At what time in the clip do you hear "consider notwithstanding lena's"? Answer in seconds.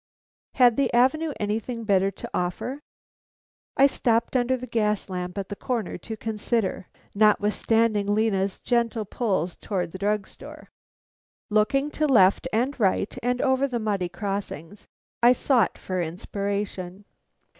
6.17-8.59